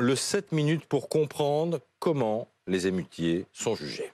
[0.00, 4.10] le 7 minutes pour comprendre comment les émutiers sont jugés.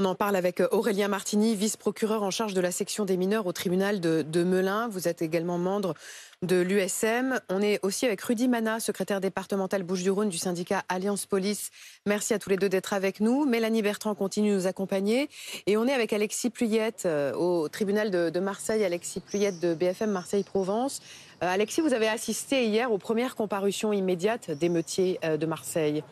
[0.00, 3.46] On en parle avec euh, Aurélien Martini, vice-procureur en charge de la section des mineurs
[3.46, 4.86] au tribunal de, Melun.
[4.86, 5.94] Vous êtes également membre
[6.40, 7.40] de l'USM.
[7.48, 11.70] On est aussi avec Rudy Mana, secrétaire départemental Bouches-du-Rhône du syndicat Alliance Police.
[12.06, 13.44] Merci à tous les deux d'être avec nous.
[13.44, 15.28] Mélanie Bertrand continue de nous accompagner.
[15.66, 20.12] Et on est avec Alexis Pluyette euh, au tribunal de, Marseille, Alexis Pluyette de BFM
[20.12, 21.00] Marseille-Provence.
[21.42, 26.04] Euh, Alexis, vous avez assisté hier aux premières comparutions immédiates d'émeutiers euh, de Marseille.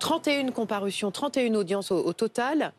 [0.00, 2.72] 31 comparutions, 31 audiences au, au total.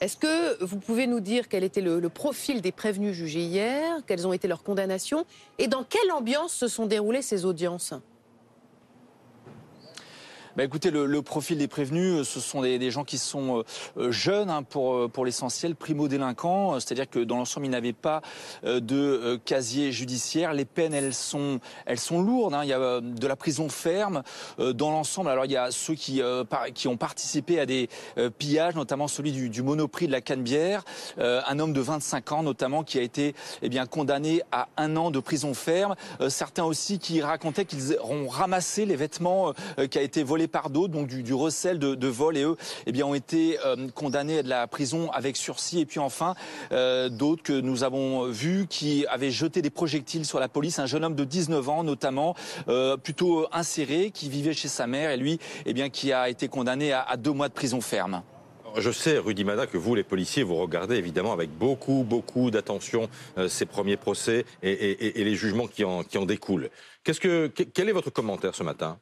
[0.00, 4.26] Est-ce que vous pouvez nous dire quel était le, profil des prévenus jugés hier, quelles
[4.26, 5.24] ont été leurs condamnations
[5.58, 7.94] et dans quelle ambiance se sont déroulées ces audiences?
[10.56, 13.64] Bah écoutez, le, le, profil des prévenus, ce sont des, des gens qui sont
[13.96, 18.22] euh, jeunes hein, pour, euh, pour l'essentiel, primo-délinquants, c'est-à-dire que dans l'ensemble, ils n'avaient pas
[18.64, 20.52] euh, de casier judiciaire.
[20.52, 22.54] Les peines, elles sont, elles sont lourdes.
[22.54, 22.60] Hein.
[22.62, 24.22] Il y a de la prison ferme
[24.58, 25.28] dans l'ensemble.
[25.28, 26.20] Alors il y a ceux qui,
[26.74, 27.88] qui ont participé à des
[28.38, 30.84] pillages, notamment celui du, du Monoprix de la Canebière.
[31.18, 35.10] un homme de 25 ans, notamment, qui a été eh bien, condamné à un an
[35.10, 35.94] de prison ferme.
[36.28, 39.52] certains aussi qui racontaient qu'ils ont ramassé les vêtements
[39.90, 42.56] qui a été par d'autres, donc du, recel de, vol, et eux
[42.86, 45.80] eh bien, ont été euh, condamnés à de la prison avec sursis.
[45.80, 46.34] Et puis enfin,
[46.72, 50.78] euh, d'autres que nous avons vus qui avaient jeté des projectiles sur la police.
[50.78, 52.34] Un jeune homme de 19 ans, notamment,
[52.68, 56.48] euh, plutôt inséré, qui vivait chez sa mère, et lui, eh bien, qui a été
[56.48, 58.22] condamné à, deux mois de prison ferme.
[58.76, 63.08] Je sais, Rudy Mana, que vous, les policiers, vous regardez évidemment avec beaucoup, beaucoup d'attention
[63.46, 66.70] ces premiers procès et, les jugements qui en, qui en découlent.
[67.04, 68.98] Que, quel est votre commentaire ce matin?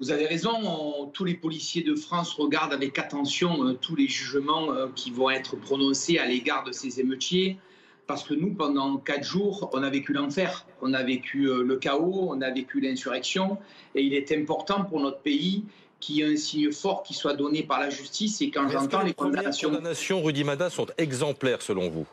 [0.00, 4.06] Vous avez raison, on, tous les policiers de France regardent avec attention euh, tous les
[4.06, 7.58] jugements euh, qui vont être prononcés à l'égard de ces émeutiers,
[8.06, 11.76] parce que nous, pendant quatre jours, on a vécu l'enfer, on a vécu euh, le
[11.76, 13.58] chaos, on a vécu l'insurrection,
[13.94, 15.64] et il est important pour notre pays
[16.00, 19.00] qu'il y ait un signe fort qui soit donné par la justice, et quand j'entends
[19.00, 19.70] les, les condamnations...
[19.70, 22.06] Les condamnations, Rudy Mada, sont exemplaires selon vous?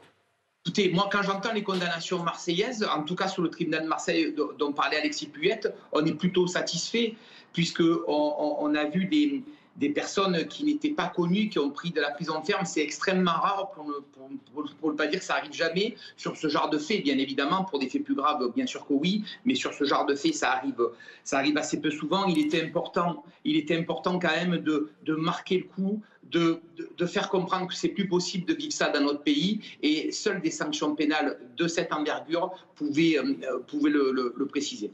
[0.66, 4.34] Écoutez, moi, quand j'entends les condamnations marseillaises, en tout cas sur le tribunal de Marseille
[4.58, 7.16] dont parlait Alexis Puyette, on est plutôt satisfait
[7.54, 9.44] puisqu'on on, on a vu des,
[9.76, 12.66] des personnes qui n'étaient pas connues, qui ont pris de la prison ferme.
[12.66, 16.78] C'est extrêmement rare, pour ne, pas dire que ça arrive jamais sur ce genre de
[16.78, 17.66] fait, bien évidemment.
[17.66, 20.32] Pour des faits plus graves, bien sûr que oui, mais sur ce genre de fait,
[20.32, 20.90] ça arrive,
[21.24, 22.26] ça arrive assez peu souvent.
[22.26, 26.62] Il était important, il était important quand même de, marquer le coup, de,
[27.06, 30.52] faire comprendre que c'est plus possible de vivre ça dans notre pays, et seules des
[30.52, 34.92] sanctions pénales de cette envergure pouvaient, euh, le préciser.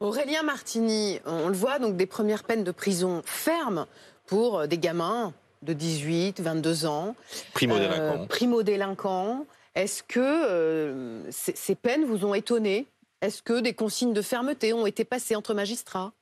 [0.00, 3.86] Aurélien Martini, on le voit, donc des premières peines de prison fermes
[4.26, 7.14] pour des gamins de 18, 22 ans.
[7.52, 8.22] Primo-délinquants.
[8.22, 9.46] Euh, Primo-délinquants.
[9.74, 12.86] Est-ce que euh, ces peines vous ont étonné?
[13.20, 16.12] Est-ce que des consignes de fermeté ont été passées entre magistrats?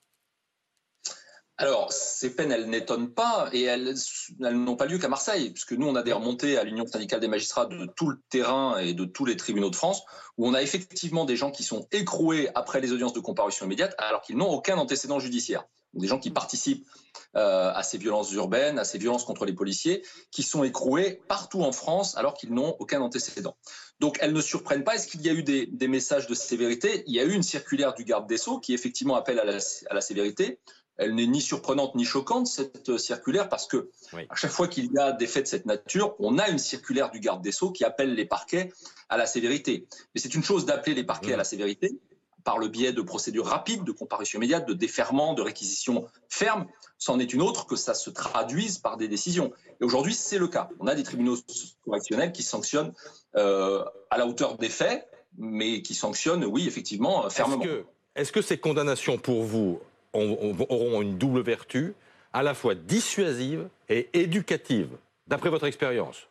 [1.60, 3.92] Alors, ces peines, elles n'étonnent pas et elles,
[4.40, 7.18] elles n'ont pas lieu qu'à Marseille, puisque nous, on a des remontées à l'Union syndicale
[7.18, 10.04] des magistrats de tout le terrain et de tous les tribunaux de France,
[10.36, 13.92] où on a effectivement des gens qui sont écroués après les audiences de comparution immédiate,
[13.98, 15.64] alors qu'ils n'ont aucun antécédent judiciaire.
[15.94, 16.86] Des gens qui participent
[17.34, 21.62] euh, à ces violences urbaines, à ces violences contre les policiers, qui sont écroués partout
[21.62, 23.56] en France alors qu'ils n'ont aucun antécédent.
[23.98, 24.94] Donc elles ne surprennent pas.
[24.94, 27.02] Est-ce qu'il y a eu des, des, messages de sévérité?
[27.06, 29.58] Il y a eu une circulaire du garde des Sceaux qui effectivement appelle à la,
[29.90, 30.60] à la sévérité
[30.98, 34.26] elle n'est ni surprenante ni choquante, cette circulaire, parce que oui.
[34.28, 37.10] à chaque fois qu'il y a des faits de cette nature, on a une circulaire
[37.10, 38.70] du garde des Sceaux qui appelle les parquets
[39.08, 39.86] à la sévérité.
[40.14, 41.34] Mais c'est une chose d'appeler les parquets mmh.
[41.34, 41.98] à la sévérité
[42.44, 46.66] par le biais de procédures rapides, de comparution immédiate, de déferment, de réquisition ferme.
[46.96, 49.52] C'en est une autre que ça se traduise par des décisions.
[49.80, 50.68] Et aujourd'hui, c'est le cas.
[50.80, 51.36] On a des tribunaux
[51.84, 52.92] correctionnels qui sanctionnent
[53.36, 55.06] euh, à la hauteur des faits,
[55.36, 57.62] mais qui sanctionnent, oui, effectivement, fermement.
[57.62, 59.78] Est-ce que, est que ces condamnations pour vous
[60.12, 61.94] auront une double vertu,
[62.32, 64.90] à la fois dissuasive et éducative,
[65.26, 66.28] d'après votre expérience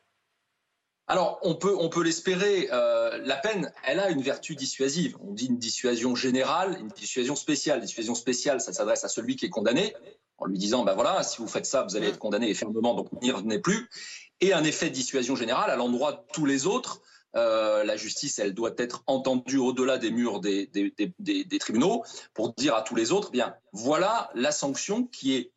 [1.10, 2.68] alors, on peut, l'espérer.
[2.72, 5.18] Euh, la peine, elle a une vertu dissuasive.
[5.26, 7.80] On dit une dissuasion générale, une dissuasion spéciale.
[7.80, 9.96] Dissuasion spéciale, ça s'adresse à celui qui est condamné,
[10.38, 13.10] en lui disant, ben voilà, si vous faites ça, vous allez être condamné fermement, donc
[13.22, 13.90] n'y revenez plus.
[14.42, 17.02] Et un effet de dissuasion générale à l'endroit de tous les autres,
[17.38, 22.04] euh, la justice, elle doit être entendue au-delà des murs des, des, des, des, tribunaux
[22.34, 25.52] pour dire à tous les autres, bien, voilà la sanction qui est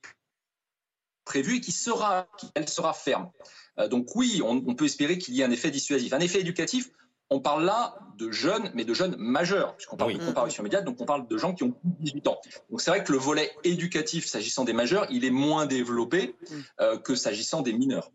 [1.24, 3.30] prévue et qui sera, elle sera ferme.
[3.78, 6.12] Euh, donc oui, on, on peut espérer qu'il y ait un effet dissuasif.
[6.12, 6.90] Un effet éducatif,
[7.30, 10.18] on parle là de jeunes, mais de jeunes majeurs, puisqu'on parle oui.
[10.18, 12.40] de comparution immédiate, donc on parle de gens qui ont 18 ans.
[12.68, 16.34] Donc c'est vrai que le volet éducatif, s'agissant des majeurs, il est moins développé
[16.80, 18.10] euh, que s'agissant des mineurs.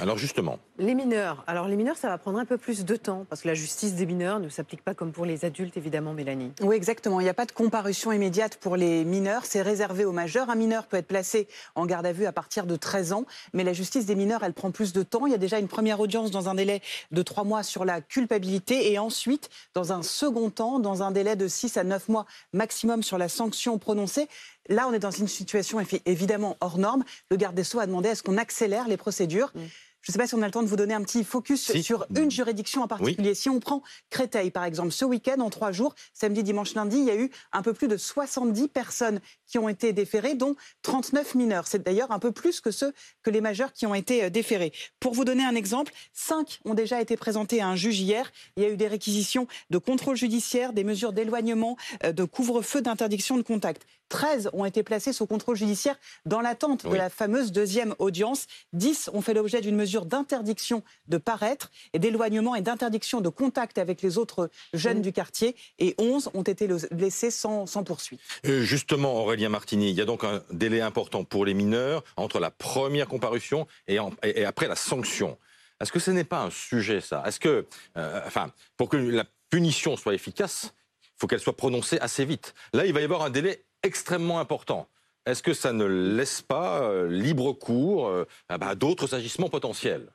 [0.00, 0.58] Alors justement.
[0.78, 1.44] Les mineurs.
[1.46, 3.94] Alors les mineurs, ça va prendre un peu plus de temps parce que la justice
[3.94, 6.52] des mineurs ne s'applique pas comme pour les adultes, évidemment, Mélanie.
[6.62, 7.20] Oui, exactement.
[7.20, 9.44] Il n'y a pas de comparution immédiate pour les mineurs.
[9.44, 10.48] C'est réservé aux majeurs.
[10.48, 13.62] Un mineur peut être placé en garde à vue à partir de 13 ans, mais
[13.62, 15.26] la justice des mineurs, elle prend plus de temps.
[15.26, 16.80] Il y a déjà une première audience dans un délai
[17.10, 21.36] de 3 mois sur la culpabilité et ensuite, dans un second temps, dans un délai
[21.36, 22.24] de 6 à 9 mois
[22.54, 24.28] maximum sur la sanction prononcée.
[24.68, 27.04] Là, on est dans une situation évidemment hors norme.
[27.30, 29.50] Le garde des Sceaux a demandé à ce qu'on accélère les procédures.
[29.54, 29.60] Mmh.
[30.02, 31.72] Je ne sais pas si on a le temps de vous donner un petit focus
[31.82, 33.34] sur une juridiction en particulier.
[33.34, 37.04] Si on prend Créteil, par exemple, ce week-end, en trois jours, samedi, dimanche, lundi, il
[37.04, 39.20] y a eu un peu plus de 70 personnes
[39.50, 41.66] qui ont été déférées, dont 39 mineurs.
[41.66, 42.92] C'est d'ailleurs un peu plus que ceux
[43.22, 44.72] que les majeurs qui ont été euh, déférés.
[45.00, 48.30] Pour vous donner un exemple, cinq ont déjà été présentés à un juge hier.
[48.56, 52.80] Il y a eu des réquisitions de contrôle judiciaire, des mesures d'éloignement, euh, de couvre-feu,
[52.80, 53.86] d'interdiction de contact.
[54.10, 58.46] 13 ont été placés sous contrôle judiciaire dans l'attente de la fameuse deuxième audience.
[58.74, 63.78] 10 ont fait l'objet d'une mesure d'interdiction de paraître et d'éloignement et d'interdiction de contact
[63.78, 65.56] avec les autres jeunes du quartier.
[65.78, 68.20] Et 11 ont été laissés sans, poursuite.
[68.46, 72.50] Euh, justement, Martini, il y a donc un délai important pour les mineurs entre la
[72.50, 73.98] première comparution et,
[74.44, 75.38] après la sanction.
[75.80, 77.22] Est-ce que ce n'est pas un sujet, ça?
[77.26, 77.66] Est-ce que,
[77.96, 82.54] euh, enfin, pour que la punition soit efficace, il faut qu'elle soit prononcée assez vite?
[82.72, 84.88] Là, il va y avoir un délai extrêmement important.
[85.26, 90.12] Est-ce que ça ne laisse pas euh, libre cours euh, à d'autres agissements potentiels?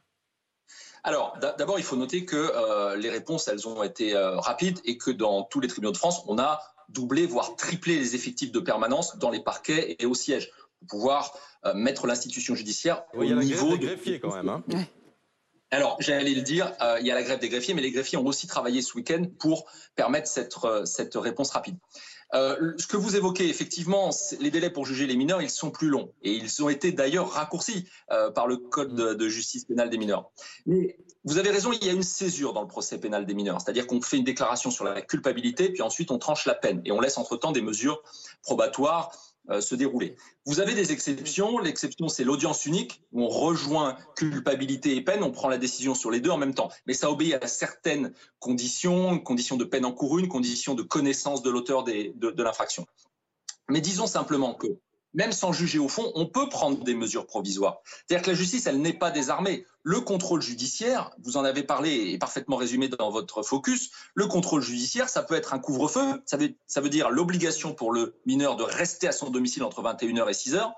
[1.04, 5.44] Alors, d'abord, il faut noter que les réponses, elles ont été rapides et que dans
[5.44, 6.60] tous les tribunaux de France, on a
[6.90, 11.38] doublé, voire triplé les effectifs de permanence dans les parquets et au siège pour pouvoir
[11.74, 14.50] mettre l'institution judiciaire au il y a niveau la grève des greffiers quand même.
[14.50, 14.64] Hein.
[15.72, 18.26] Alors, j'allais le dire, il y a la grève des greffiers, mais les greffiers ont
[18.26, 19.66] aussi travaillé ce week-end pour
[19.96, 20.56] permettre cette,
[20.86, 21.78] cette réponse rapide.
[22.36, 24.10] Euh, ce que vous évoquez, effectivement,
[24.40, 26.12] les délais pour juger les mineurs, ils sont plus longs.
[26.22, 30.30] Et ils ont été d'ailleurs raccourcis euh, par le Code de, justice pénale des mineurs.
[30.66, 33.62] Mais vous avez raison, il y a une césure dans le procès pénal des mineurs.
[33.62, 36.82] C'est-à-dire qu'on fait une déclaration sur la culpabilité, puis ensuite on tranche la peine.
[36.86, 38.02] Et on laisse entre-temps des mesures
[38.44, 39.12] probatoires
[39.50, 40.16] euh, se dérouler.
[40.46, 41.58] Vous avez des exceptions.
[41.60, 46.12] L'exception, c'est l'audience unique, où on rejoint culpabilité et peine, on prend la décision sur
[46.12, 46.70] les deux en même temps.
[46.88, 51.50] Mais ça obéit à certaines conditions, conditions de peine encourue, une condition de connaissance de
[51.50, 52.86] l'auteur de, de l'infraction.
[53.70, 54.68] Mais disons simplement que
[55.16, 57.80] même sans juger au fond, on peut prendre des mesures provisoires.
[57.86, 59.66] C'est-à-dire que la justice, elle n'est pas désarmée.
[59.82, 64.62] Le contrôle judiciaire, vous en avez parlé et parfaitement résumé dans votre focus, le contrôle
[64.62, 68.58] judiciaire, ça peut être un couvre-feu, ça veut, ça veut dire l'obligation pour le mineur
[68.58, 70.74] de rester à son domicile entre 21h et 6h.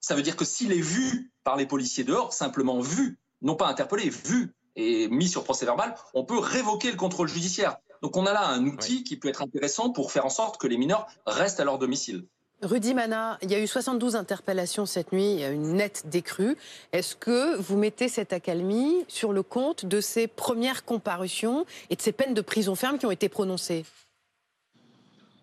[0.00, 3.68] Ça veut dire que s'il est vu par les policiers dehors, simplement vu, non pas
[3.68, 7.78] interpellé, vu et mis sur procès verbal, on peut révoquer le contrôle judiciaire.
[8.02, 10.68] Donc on a là un outil qui peut être intéressant pour faire en sorte que
[10.68, 12.26] les mineurs restent à leur domicile.
[12.60, 16.04] Rudy Mana, il y a eu 72 interpellations cette nuit, il y a une nette
[16.06, 16.56] décrue.
[16.92, 22.02] Est-ce que vous mettez cette accalmie sur le compte de ces premières comparutions et de
[22.02, 23.84] ces peines de prison ferme qui ont été prononcées?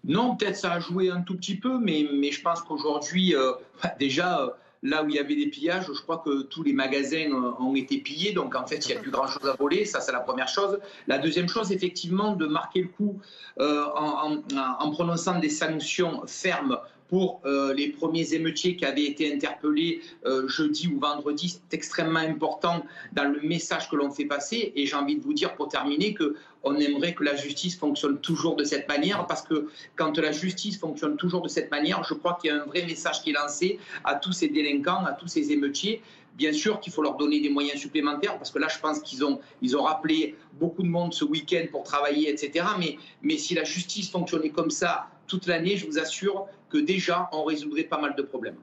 [0.03, 3.53] Non, peut-être ça a joué un tout petit peu, mais, je pense qu'aujourd'hui, euh,
[3.97, 4.49] déjà, euh,
[4.83, 7.75] là où il y avait des pillages, je crois que tous les magasins euh, ont
[7.75, 10.19] été pillés, donc en fait, il n'y a plus grand-chose à voler, ça c'est la
[10.19, 10.79] première chose.
[11.07, 13.21] La deuxième chose, effectivement, de marquer le coup
[13.57, 20.47] en prononçant des sanctions fermes pour euh, les premiers émeutiers qui avaient été interpellés euh,
[20.47, 21.49] jeudi ou vendredi.
[21.49, 24.73] C'est extrêmement important dans le message que l'on fait passer.
[24.75, 28.19] Et j'ai envie de vous dire pour terminer que on aimerait que la justice fonctionne
[28.19, 32.15] toujours de cette manière parce que quand la justice fonctionne toujours de cette manière, je
[32.15, 35.13] crois qu'il y a un vrai message qui est lancé à tous ces délinquants, à
[35.13, 36.01] tous ces émeutiers.
[36.33, 39.23] Bien sûr qu'il faut leur donner des moyens supplémentaires parce que là, je pense qu'ils
[39.23, 42.65] ont, ils ont rappelé beaucoup de monde ce week-end pour travailler, etc.
[42.79, 47.29] Mais, mais si la justice fonctionnait comme ça toute l'année, je vous assure que déjà,
[47.31, 48.57] on résoudrait pas mal de problèmes.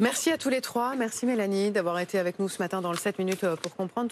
[0.00, 0.94] Merci à tous les trois.
[0.94, 4.06] Merci Mélanie d'avoir été avec nous ce matin dans le 7 minutes pour comprendre.